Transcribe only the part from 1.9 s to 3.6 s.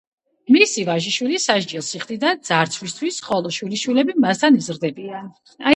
იხდის ძარცვისთვის, ხოლო